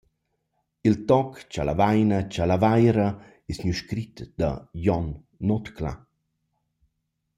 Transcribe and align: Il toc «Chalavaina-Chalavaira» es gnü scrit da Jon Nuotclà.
Il 0.87 0.97
toc 1.09 1.33
«Chalavaina-Chalavaira» 1.51 3.07
es 3.49 3.57
gnü 3.61 3.73
scrit 3.79 4.17
da 4.39 4.51
Jon 4.83 5.07
Nuotclà. 5.45 5.93